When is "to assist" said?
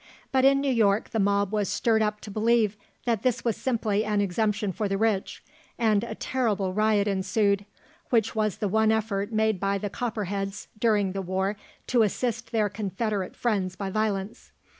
11.85-12.51